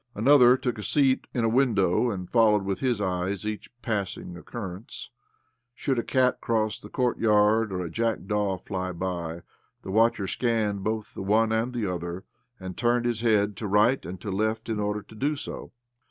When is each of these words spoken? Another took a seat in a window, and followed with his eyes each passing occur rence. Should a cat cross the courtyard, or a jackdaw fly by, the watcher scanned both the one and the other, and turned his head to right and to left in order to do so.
Another 0.15 0.57
took 0.57 0.79
a 0.79 0.83
seat 0.83 1.27
in 1.31 1.43
a 1.43 1.47
window, 1.47 2.09
and 2.09 2.27
followed 2.27 2.65
with 2.65 2.79
his 2.79 2.99
eyes 2.99 3.45
each 3.45 3.69
passing 3.83 4.35
occur 4.35 4.79
rence. 4.79 5.09
Should 5.75 5.99
a 5.99 6.03
cat 6.03 6.41
cross 6.41 6.79
the 6.79 6.89
courtyard, 6.89 7.71
or 7.71 7.81
a 7.85 7.91
jackdaw 7.91 8.57
fly 8.57 8.93
by, 8.93 9.43
the 9.83 9.91
watcher 9.91 10.25
scanned 10.25 10.83
both 10.83 11.13
the 11.13 11.21
one 11.21 11.51
and 11.51 11.71
the 11.71 11.85
other, 11.85 12.23
and 12.59 12.75
turned 12.75 13.05
his 13.05 13.21
head 13.21 13.55
to 13.57 13.67
right 13.67 14.03
and 14.03 14.19
to 14.21 14.31
left 14.31 14.69
in 14.69 14.79
order 14.79 15.03
to 15.03 15.13
do 15.13 15.35
so. 15.35 15.71